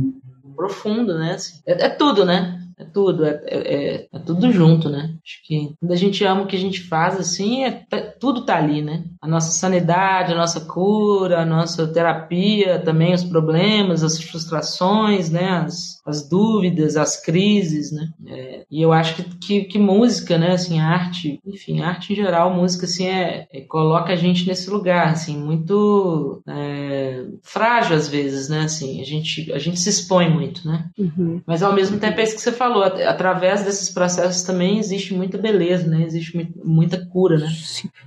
[0.55, 1.33] profundo, né?
[1.33, 2.62] Assim, é, é tudo, né?
[2.83, 5.15] É tudo, é, é, é, tudo junto, né?
[5.23, 8.45] Acho que quando a gente ama o que a gente faz, assim, é, tá, tudo
[8.45, 9.05] tá ali, né?
[9.21, 15.63] A nossa sanidade, a nossa cura, a nossa terapia, também os problemas, as frustrações, né?
[15.65, 18.09] As, as dúvidas, as crises, né?
[18.27, 20.51] É, e eu acho que, que, que, música, né?
[20.51, 25.07] Assim, arte, enfim, arte em geral, música, assim, é, é coloca a gente nesse lugar,
[25.07, 28.61] assim, muito é, frágil às vezes, né?
[28.61, 30.89] Assim, a gente, a gente se expõe muito, né?
[30.97, 31.41] Uhum.
[31.45, 35.37] Mas ao mesmo tempo é isso que você falou, através desses processos também existe muita
[35.37, 36.03] beleza, né?
[36.03, 37.47] Existe muita cura, né?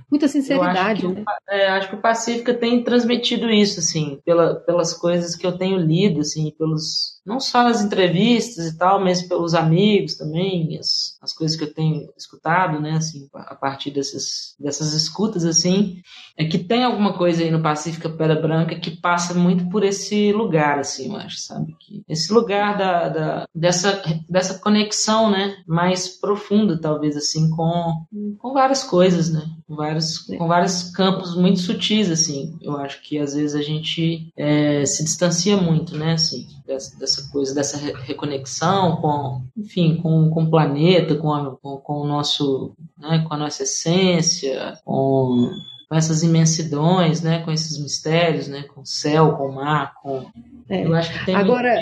[0.09, 1.23] Muita sinceridade, eu né?
[1.49, 5.77] É, acho que o Pacífica tem transmitido isso, assim, pela, pelas coisas que eu tenho
[5.77, 11.33] lido, assim, pelos não só nas entrevistas e tal, mas pelos amigos também, as, as
[11.33, 16.01] coisas que eu tenho escutado, né, assim, a partir dessas, dessas escutas, assim,
[16.37, 20.31] é que tem alguma coisa aí no Pacífica Pedra Branca que passa muito por esse
[20.31, 21.75] lugar, assim, eu acho, sabe?
[21.77, 28.05] Que esse lugar da, da, dessa, dessa conexão, né, mais profunda, talvez, assim, com,
[28.37, 33.19] com várias coisas, né, com vários, com vários campos muito sutis, assim, eu acho que
[33.19, 38.95] às vezes a gente é, se distancia muito, né, assim, dessa, dessa coisa, dessa reconexão
[38.95, 43.37] com, enfim, com, com o planeta, com, a, com, com o nosso, né, com a
[43.37, 45.51] nossa essência, com,
[45.89, 50.25] com essas imensidões, né, com esses mistérios, né, com o céu, com o mar, com...
[50.69, 50.85] É.
[50.85, 51.81] Eu acho que tem Agora,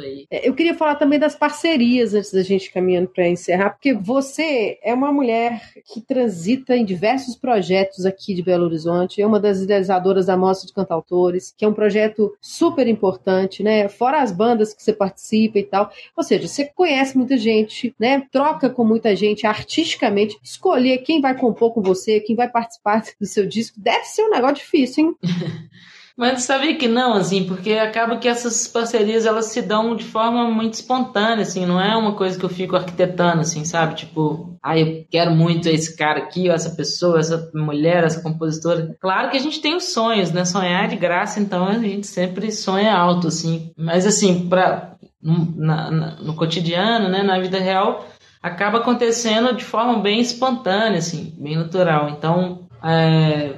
[0.00, 0.26] aí.
[0.30, 4.78] É, eu queria falar também das parcerias antes da gente caminhando para encerrar, porque você
[4.82, 5.60] é uma mulher
[5.92, 10.66] que transita em diversos projetos aqui de Belo Horizonte, é uma das idealizadoras da Mostra
[10.66, 13.88] de Cantautores, que é um projeto super importante, né?
[13.88, 15.90] Fora as bandas que você participa e tal.
[16.16, 18.26] Ou seja, você conhece muita gente, né?
[18.30, 20.38] Troca com muita gente artisticamente.
[20.42, 24.30] Escolher quem vai compor com você, quem vai participar do seu disco, deve ser um
[24.30, 25.16] negócio difícil, hein?
[26.18, 30.50] Mas sabia que não, assim, porque acaba que essas parcerias elas se dão de forma
[30.50, 33.94] muito espontânea, assim, não é uma coisa que eu fico arquitetando, assim, sabe?
[33.94, 38.96] Tipo, ah, eu quero muito esse cara aqui, ou essa pessoa, essa mulher, essa compositora.
[39.00, 40.44] Claro que a gente tem os sonhos, né?
[40.44, 43.70] Sonhar é de graça, então a gente sempre sonha alto, assim.
[43.78, 48.08] Mas, assim, pra, na, na, no cotidiano, né, na vida real,
[48.42, 52.10] acaba acontecendo de forma bem espontânea, assim, bem natural.
[52.10, 53.52] Então, é,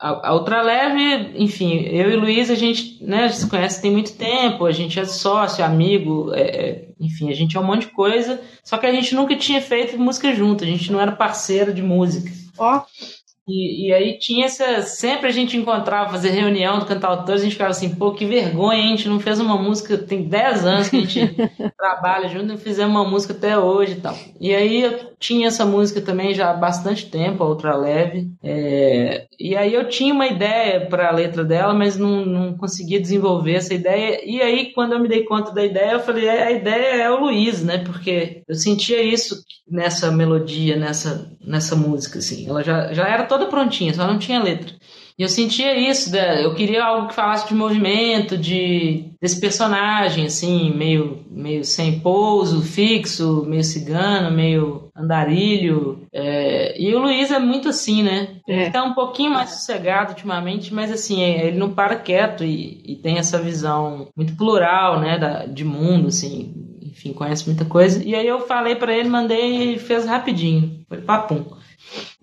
[0.00, 4.16] a, outra leve, enfim, eu e o Luiz, a gente né, se conhece tem muito
[4.16, 7.92] tempo, a gente é sócio, amigo, é, é, enfim, a gente é um monte de
[7.92, 11.74] coisa, só que a gente nunca tinha feito música junto, a gente não era parceiro
[11.74, 12.30] de música.
[12.56, 12.78] Ó.
[12.78, 13.19] Oh.
[13.50, 14.82] E, e, aí tinha essa.
[14.82, 18.84] Sempre a gente encontrava, fazer reunião do cantautores, a gente ficava assim, pô, que vergonha,
[18.84, 21.36] a gente não fez uma música, tem 10 anos que a gente
[21.76, 24.16] trabalha junto, não fizemos uma música até hoje e tal.
[24.40, 28.30] E aí eu tinha essa música também já há bastante tempo, a Outra Leve.
[28.42, 33.00] É, e aí eu tinha uma ideia para a letra dela, mas não, não conseguia
[33.00, 34.20] desenvolver essa ideia.
[34.24, 37.10] E aí, quando eu me dei conta da ideia, eu falei, é, a ideia é
[37.10, 37.78] o Luiz, né?
[37.78, 42.48] Porque eu sentia isso nessa melodia, nessa, nessa música, assim.
[42.48, 44.74] Ela já, já era toda prontinha, só não tinha letra.
[45.20, 50.74] E eu sentia isso, eu queria algo que falasse de movimento, de desse personagem, assim,
[50.74, 56.06] meio, meio sem pouso, fixo, meio cigano, meio andarilho.
[56.10, 56.80] É...
[56.80, 58.28] E o Luiz é muito assim, né?
[58.48, 58.62] É.
[58.62, 62.82] Ele tá um pouquinho mais sossegado ultimamente, mas assim, é, ele não para quieto e,
[62.82, 68.02] e tem essa visão muito plural, né, da, de mundo, assim, enfim, conhece muita coisa.
[68.02, 70.80] E aí eu falei para ele, mandei e fez rapidinho.
[70.88, 71.44] Foi papum.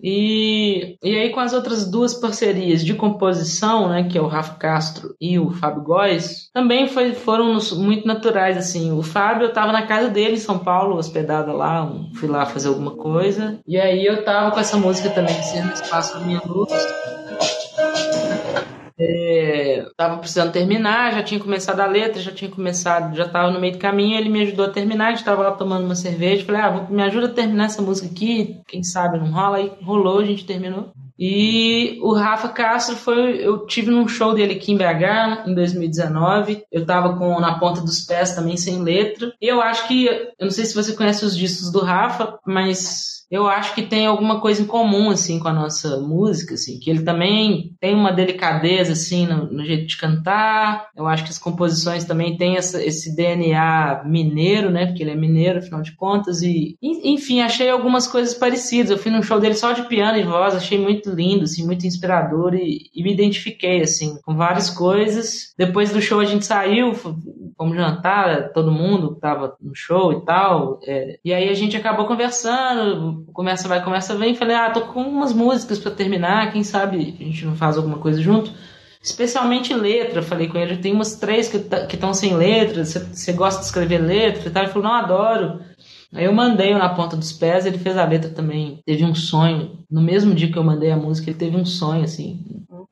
[0.02, 4.54] E, e aí com as outras duas parcerias de composição, né, que é o Rafa
[4.54, 8.92] Castro e o Fábio Góes, também foi, foram muito naturais, assim.
[8.92, 12.68] O Fábio, eu tava na casa dele em São Paulo, hospedada lá, fui lá fazer
[12.68, 13.58] alguma coisa.
[13.66, 16.72] E aí eu tava com essa música também, Ser no Espaço da Minha Luz
[19.86, 23.74] estava precisando terminar, já tinha começado a letra, já tinha começado, já estava no meio
[23.74, 26.60] do caminho, ele me ajudou a terminar, a gente estava lá tomando uma cerveja, falei,
[26.60, 30.24] ah, me ajuda a terminar essa música aqui, quem sabe não rola, aí rolou, a
[30.24, 30.92] gente terminou.
[31.18, 33.44] E o Rafa Castro foi.
[33.44, 36.62] Eu tive num show dele aqui em BH em 2019.
[36.70, 39.32] Eu tava com Na Ponta dos Pés também, sem letra.
[39.42, 40.06] E eu acho que.
[40.06, 44.06] Eu não sei se você conhece os discos do Rafa, mas eu acho que tem
[44.06, 48.10] alguma coisa em comum assim com a nossa música, assim, que ele também tem uma
[48.10, 50.88] delicadeza assim no, no jeito de cantar.
[50.96, 54.86] Eu acho que as composições também têm essa, esse DNA mineiro, né?
[54.86, 56.40] Porque ele é mineiro, afinal de contas.
[56.40, 58.90] E enfim, achei algumas coisas parecidas.
[58.90, 61.86] Eu fui num show dele só de piano e voz, achei muito lindo, assim, muito
[61.86, 65.52] inspirador e, e me identifiquei assim com várias coisas.
[65.56, 70.24] Depois do show a gente saiu, fomos jantar, todo mundo que tava no show e
[70.24, 70.80] tal.
[70.86, 74.34] É, e aí a gente acabou conversando começa vai, começa vem.
[74.34, 77.98] Falei, ah, tô com umas músicas para terminar, quem sabe a gente não faz alguma
[77.98, 78.52] coisa junto.
[79.02, 80.22] especialmente letra.
[80.22, 81.56] Falei com ele, tem umas três que
[81.94, 84.62] estão sem letra, você gosta de escrever letra e tal?
[84.64, 85.60] Ele falou, não, adoro.
[86.14, 88.80] Aí eu mandei na ponta dos pés, ele fez a letra também.
[88.84, 89.78] Teve um sonho.
[89.90, 92.40] No mesmo dia que eu mandei a música, ele teve um sonho, assim,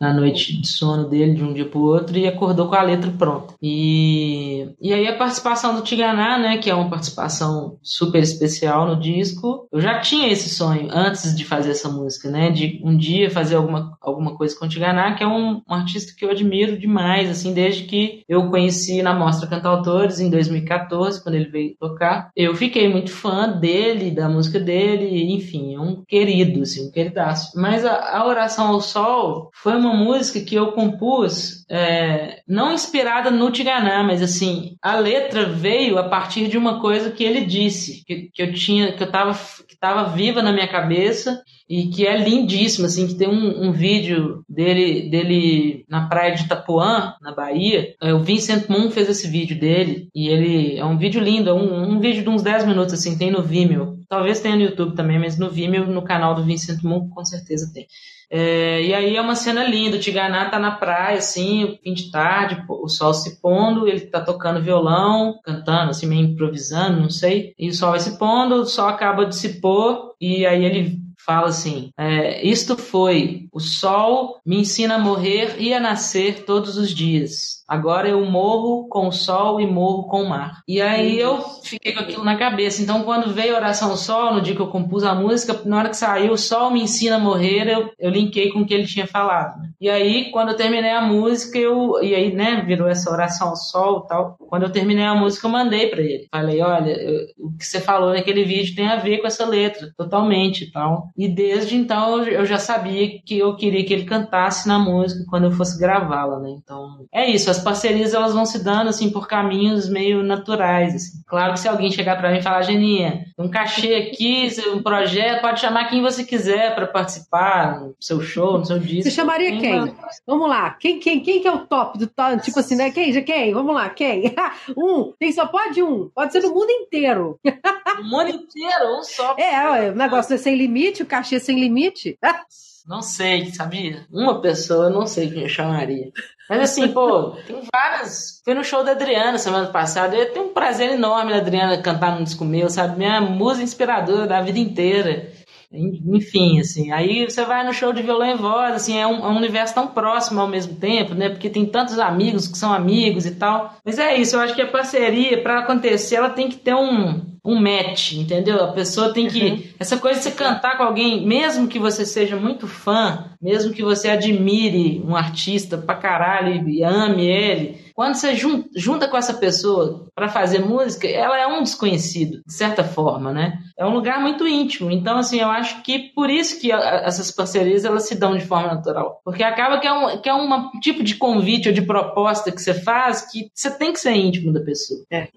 [0.01, 3.11] na noite de sono dele, de um dia pro outro, e acordou com a letra
[3.11, 3.55] pronta.
[3.63, 9.01] E, e aí a participação do Tiganá, né, que é uma participação super especial no
[9.01, 13.31] disco, eu já tinha esse sonho antes de fazer essa música, né, de um dia
[13.31, 16.79] fazer alguma, alguma coisa com o Tiganá, que é um, um artista que eu admiro
[16.79, 22.31] demais, assim, desde que eu conheci na Mostra Cantautores em 2014, quando ele veio tocar.
[22.37, 27.59] Eu fiquei muito fã dele, da música dele, enfim, é um querido, assim, um queridaço.
[27.59, 32.73] Mas a, a Oração ao Sol foi uma uma música que eu compus, é, não
[32.73, 37.45] inspirada no Tiganá, mas assim, a letra veio a partir de uma coisa que ele
[37.45, 41.89] disse, que, que eu tinha, que eu tava, que tava viva na minha cabeça e
[41.89, 47.15] que é lindíssimo, assim, que tem um, um, vídeo dele, dele na praia de Itapuã,
[47.21, 47.95] na Bahia.
[48.01, 51.55] É, o Vincent Moon fez esse vídeo dele e ele é um vídeo lindo, é
[51.55, 53.96] um, um vídeo de uns 10 minutos, assim, tem no Vimeo.
[54.09, 57.71] Talvez tenha no YouTube também, mas no Vimeo, no canal do Vincent Moon, com certeza
[57.73, 57.87] tem.
[58.29, 62.11] É, e aí é uma cena linda, o Tiganá tá na praia, assim, fim de
[62.11, 67.55] tarde, o sol se pondo, ele tá tocando violão, cantando, assim, meio improvisando, não sei.
[67.59, 70.99] E o sol vai se pondo, o sol acaba de se pôr, e aí ele
[71.25, 76.77] fala assim: é, Isto foi, o sol me ensina a morrer e a nascer todos
[76.77, 77.56] os dias.
[77.69, 80.63] Agora eu morro com o sol e morro com o mar.
[80.69, 82.81] E aí eu fiquei com aquilo na cabeça.
[82.81, 85.79] Então, quando veio a oração ao sol, no dia que eu compus a música, na
[85.79, 88.73] hora que saiu, o sol me ensina a morrer, eu, eu linkei com o que
[88.73, 89.61] ele tinha falado.
[89.61, 89.71] Né?
[89.81, 92.01] E aí, quando eu terminei a música, eu.
[92.03, 94.37] E aí, né, virou essa oração ao sol e tal.
[94.39, 96.29] Quando eu terminei a música, eu mandei para ele.
[96.31, 99.91] Falei: olha, eu, o que você falou naquele vídeo tem a ver com essa letra,
[99.97, 101.09] totalmente e tal.
[101.17, 105.45] E desde então eu já sabia que eu queria que ele cantasse na música quando
[105.45, 106.51] eu fosse gravá-la, né?
[106.51, 110.95] Então, é isso as parcerias elas vão se dando assim por caminhos meio naturais.
[110.95, 111.23] Assim.
[111.27, 115.41] Claro que se alguém chegar para mim e falar, Geninha, um cachê aqui, um projeto,
[115.41, 119.05] pode chamar quem você quiser para participar no seu show, no seu disco.
[119.05, 119.95] Você chamaria quem?
[120.27, 122.41] Vamos lá, quem, quem, quem que é o top do top?
[122.43, 122.91] Tipo assim, né?
[122.91, 123.25] Quem?
[123.25, 123.53] Quem?
[123.53, 124.35] Vamos lá, quem?
[124.77, 125.13] um.
[125.19, 126.11] Tem só pode um.
[126.15, 127.39] Pode ser no mundo inteiro.
[127.45, 129.35] no mundo inteiro, um só.
[129.47, 132.19] É, o negócio é sem limite, o cachê é sem limite.
[132.87, 134.07] Não sei, sabia?
[134.13, 136.13] Uma pessoa, eu não sei quem eu chamaria.
[136.49, 138.41] Mas assim, pô, tem várias.
[138.45, 140.17] Fui no show da Adriana semana passada.
[140.17, 142.97] Eu tenho um prazer enorme da Adriana cantar num disco meu, sabe?
[142.97, 145.33] Minha musa inspiradora da vida inteira.
[145.73, 149.29] Enfim, assim, aí você vai no show de violão e voz, assim, é um, é
[149.29, 151.29] um, universo tão próximo ao mesmo tempo, né?
[151.29, 153.75] Porque tem tantos amigos que são amigos e tal.
[153.85, 157.21] Mas é isso, eu acho que a parceria, para acontecer, ela tem que ter um,
[157.45, 158.63] um match, entendeu?
[158.63, 159.45] A pessoa tem que.
[159.45, 159.63] Uhum.
[159.79, 163.83] Essa coisa de você cantar com alguém, mesmo que você seja muito fã, mesmo que
[163.83, 168.37] você admire um artista pra caralho e ame ele quando você
[168.77, 173.59] junta com essa pessoa para fazer música, ela é um desconhecido, de certa forma, né?
[173.75, 174.91] É um lugar muito íntimo.
[174.91, 178.69] Então, assim, eu acho que por isso que essas parcerias elas se dão de forma
[178.69, 179.23] natural.
[179.25, 182.61] Porque acaba que é um, que é um tipo de convite ou de proposta que
[182.61, 185.01] você faz que você tem que ser íntimo da pessoa.
[185.11, 185.29] É.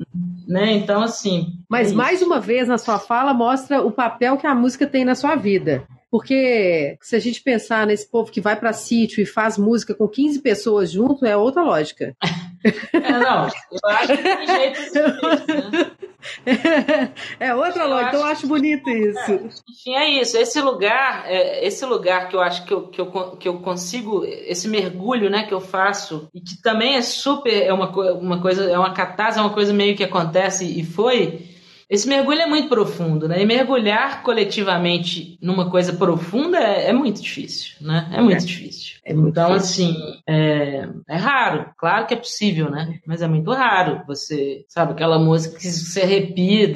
[0.45, 0.73] Né?
[0.73, 1.53] Então, assim.
[1.69, 5.05] Mas é mais uma vez na sua fala mostra o papel que a música tem
[5.05, 5.87] na sua vida.
[6.11, 10.07] Porque se a gente pensar nesse povo que vai para sítio e faz música com
[10.07, 12.15] 15 pessoas junto, é outra lógica.
[12.91, 15.91] É, não, eu acho que tem jeito de né?
[17.39, 19.31] É outra lógica, então eu acho bonito isso.
[19.69, 20.37] Enfim, é isso.
[20.37, 24.25] Esse lugar, é, esse lugar que eu acho que eu, que, eu, que eu consigo,
[24.25, 28.69] esse mergulho né, que eu faço, e que também é super, é uma, uma coisa,
[28.69, 31.48] é uma catarse, é uma coisa meio que acontece e foi
[31.89, 33.41] esse mergulho é muito profundo, né?
[33.41, 38.07] E mergulhar coletivamente numa coisa profunda é, é muito difícil, né?
[38.13, 38.45] É muito é.
[38.45, 38.99] difícil.
[39.03, 39.85] É muito então, difícil.
[39.85, 41.71] assim, é, é, raro.
[41.79, 42.99] Claro que é possível, né?
[43.07, 46.71] Mas é muito raro você, sabe, aquela música que você arrepia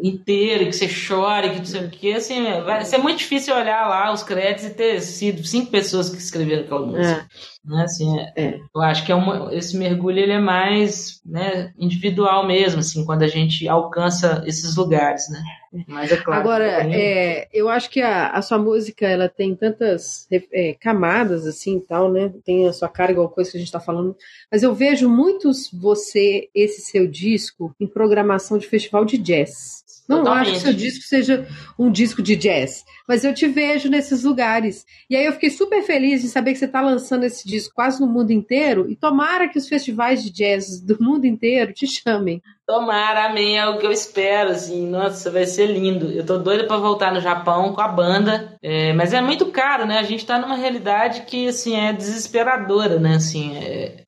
[0.00, 3.88] inteiro, que você chora, que não sei o quê, assim, vai ser muito difícil olhar
[3.88, 7.28] lá os créditos e ter sido cinco pessoas que escreveram aquela música.
[7.28, 7.53] É.
[7.64, 7.82] Né?
[7.82, 12.46] Assim, é, é, eu acho que é uma, esse mergulho ele é mais né, individual
[12.46, 15.42] mesmo, assim, quando a gente alcança esses lugares, né?
[15.88, 16.40] Mas é claro.
[16.40, 21.80] Agora, é, eu acho que a, a, sua música ela tem tantas é, camadas assim,
[21.80, 22.32] tal, né?
[22.44, 24.16] Tem a sua cara igual coisa que a gente está falando.
[24.52, 29.83] Mas eu vejo muitos você esse seu disco em programação de festival de jazz.
[30.08, 30.48] Não Totalmente.
[30.48, 31.46] acho que seu disco seja
[31.78, 34.84] um disco de jazz, mas eu te vejo nesses lugares.
[35.08, 38.00] E aí eu fiquei super feliz de saber que você está lançando esse disco quase
[38.00, 38.86] no mundo inteiro.
[38.88, 43.68] E tomara que os festivais de jazz do mundo inteiro te chamem Tomara, amém, é
[43.68, 46.10] o que eu espero, assim, nossa, vai ser lindo.
[46.10, 49.84] Eu tô doida para voltar no Japão com a banda, é, mas é muito caro,
[49.84, 49.98] né?
[49.98, 53.16] A gente tá numa realidade que, assim, é desesperadora, né?
[53.16, 54.04] Assim, é,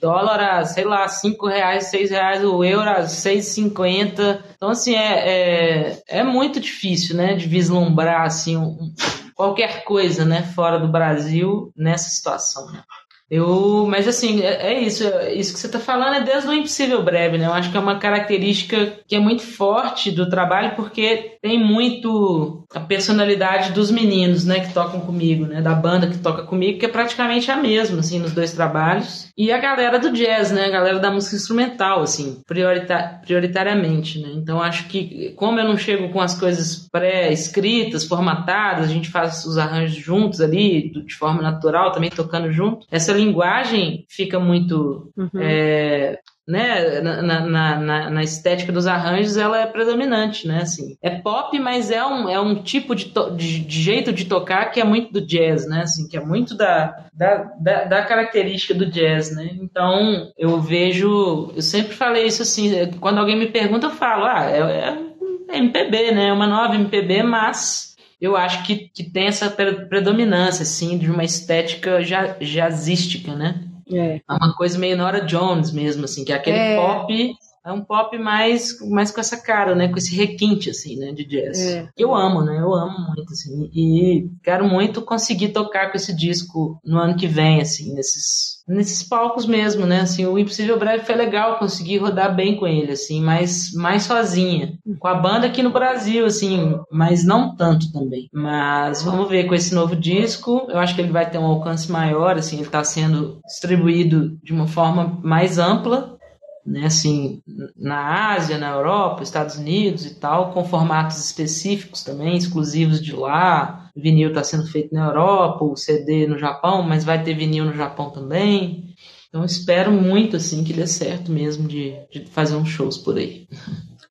[0.00, 4.42] dólar a, sei lá, 5 reais, 6 reais, o euro a 6,50.
[4.56, 8.92] Então, assim, é, é, é, muito difícil, né, de vislumbrar, assim, um,
[9.34, 12.82] qualquer coisa, né, fora do Brasil nessa situação, né?
[13.30, 15.04] Eu, mas assim, é, é isso.
[15.04, 17.46] É, isso que você está falando é desde o impossível breve, né?
[17.46, 22.64] Eu acho que é uma característica que é muito forte do trabalho, porque tem muito
[22.74, 26.86] a personalidade dos meninos, né, que tocam comigo, né, da banda que toca comigo, que
[26.86, 29.28] é praticamente a mesma, assim, nos dois trabalhos.
[29.36, 34.28] E a galera do jazz, né, a galera da música instrumental, assim, priorita prioritariamente, né.
[34.34, 39.44] Então acho que, como eu não chego com as coisas pré-escritas, formatadas, a gente faz
[39.44, 45.40] os arranjos juntos ali, de forma natural, também tocando junto, essa linguagem fica muito uhum.
[45.40, 46.18] é,
[46.50, 50.96] né, na, na, na, na, estética dos arranjos, ela é predominante, né, assim.
[51.00, 54.80] É pop, mas é um, é um tipo de, de, de, jeito de tocar que
[54.80, 58.90] é muito do jazz, né, assim, que é muito da, da, da, da, característica do
[58.90, 59.50] jazz, né.
[59.60, 64.50] Então, eu vejo, eu sempre falei isso assim, quando alguém me pergunta, eu falo, ah,
[64.50, 67.89] é, é MPB, né, é uma nova MPB, mas
[68.20, 72.00] eu acho que, que tem essa predominância, assim, de uma estética
[72.40, 73.64] jazzística, né?
[73.92, 74.16] É.
[74.16, 76.76] é uma coisa meio Nora Jones mesmo, assim, que é aquele é.
[76.76, 77.34] pop
[77.64, 79.88] é um pop mais, mais com essa cara, né?
[79.88, 81.12] Com esse requinte, assim, né?
[81.12, 81.60] De jazz.
[81.60, 81.88] É.
[81.96, 82.58] Eu amo, né?
[82.58, 83.70] Eu amo muito, assim.
[83.74, 89.02] E quero muito conseguir tocar com esse disco no ano que vem, assim, nesses, nesses
[89.06, 90.00] palcos mesmo, né?
[90.00, 94.78] Assim, o Impossível Breve foi legal conseguir rodar bem com ele, assim, mas mais sozinha.
[94.98, 98.30] Com a banda aqui no Brasil, assim, mas não tanto também.
[98.32, 100.66] Mas vamos ver com esse novo disco.
[100.70, 104.52] Eu acho que ele vai ter um alcance maior, assim, ele está sendo distribuído de
[104.52, 106.18] uma forma mais ampla
[106.64, 107.42] né, assim,
[107.76, 113.90] na Ásia, na Europa, Estados Unidos e tal, com formatos específicos também, exclusivos de lá.
[113.96, 117.64] O vinil está sendo feito na Europa, o CD no Japão, mas vai ter vinil
[117.64, 118.94] no Japão também.
[119.28, 123.46] Então espero muito assim que dê certo mesmo de, de fazer uns shows por aí.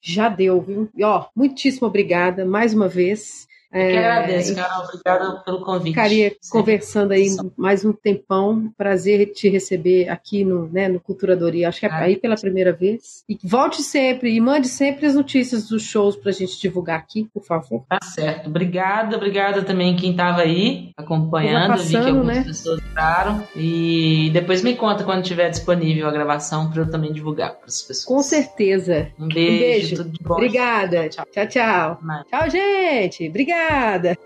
[0.01, 0.89] Já deu, viu?
[0.95, 3.48] E ó, muitíssimo obrigada mais uma vez.
[3.71, 4.83] Eu que agradeço, Carol.
[4.83, 5.93] Obrigada pelo convite.
[5.93, 8.73] Ficaria conversando aí mais um tempão.
[8.75, 11.69] Prazer te receber aqui no, né, no Culturadoria.
[11.69, 13.23] Acho que é aí pela primeira vez.
[13.29, 17.29] E volte sempre e mande sempre as notícias dos shows para a gente divulgar aqui,
[17.31, 17.83] por favor.
[17.87, 18.49] Tá certo.
[18.49, 21.73] Obrigada, obrigada também quem estava aí acompanhando.
[21.73, 22.43] Passando, Vi que algumas né?
[22.43, 23.47] pessoas entraram.
[23.55, 27.83] E depois me conta quando estiver disponível a gravação para eu também divulgar para as
[27.83, 28.05] pessoas.
[28.05, 29.11] Com certeza.
[29.19, 29.53] Um beijo.
[29.53, 29.95] Um beijo.
[29.97, 30.33] Tudo de bom.
[30.33, 31.07] Obrigada.
[31.09, 31.45] Tchau, tchau.
[31.47, 31.99] Tchau,
[32.29, 33.27] tchau gente.
[33.29, 33.58] Obrigada.
[33.59, 34.17] Obrigada!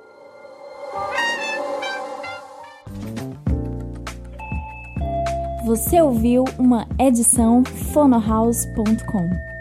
[5.65, 7.63] Você ouviu uma edição
[7.93, 9.52] fonohouse.com.